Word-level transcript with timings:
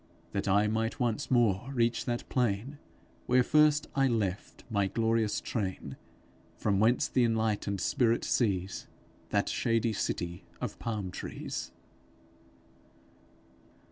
That 0.31 0.47
I 0.47 0.65
might 0.65 0.99
once 0.99 1.29
more 1.29 1.69
reach 1.71 2.05
that 2.05 2.27
plaine, 2.27 2.79
Where 3.27 3.43
first 3.43 3.85
I 3.93 4.07
left 4.07 4.63
my 4.67 4.87
glorious 4.87 5.39
traine; 5.39 5.95
From 6.57 6.79
whence 6.79 7.07
th' 7.07 7.17
inlightned 7.21 7.79
spirit 7.79 8.23
sees 8.23 8.87
That 9.29 9.47
shady 9.47 9.93
City 9.93 10.43
of 10.59 10.79
palme 10.79 11.11
trees. 11.11 11.71